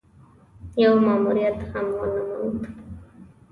يو 0.81 0.93
ماموريت 1.05 1.57
هم 1.71 1.87
ونه 1.99 2.23
موند. 2.29 2.61